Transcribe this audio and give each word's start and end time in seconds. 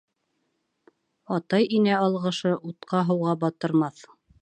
Атай-инә 1.37 1.99
алғышы 2.07 2.57
утҡа-һыуға 2.73 3.41
батырмаҫ. 3.47 4.07